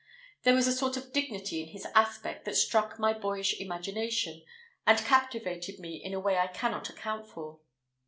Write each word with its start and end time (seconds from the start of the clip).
There 0.41 0.55
was 0.55 0.65
a 0.65 0.71
sort 0.71 0.97
of 0.97 1.13
dignity 1.13 1.61
in 1.61 1.67
his 1.67 1.85
aspect 1.93 2.43
that 2.45 2.55
struck 2.55 2.97
my 2.97 3.13
boyish 3.13 3.59
imagination, 3.61 4.43
and 4.87 4.97
captivated 4.97 5.77
me 5.79 5.97
in 6.03 6.11
a 6.15 6.19
way 6.19 6.39
I 6.39 6.47
cannot 6.47 6.89
account 6.89 7.27
for. 7.27 7.59